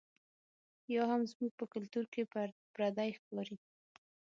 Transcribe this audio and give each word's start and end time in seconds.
یا 0.95 1.03
هم 1.11 1.21
زموږ 1.31 1.51
په 1.59 1.65
کلتور 1.73 2.05
کې 2.13 2.21
پردۍ 2.73 3.09
ښکاري. 3.17 3.57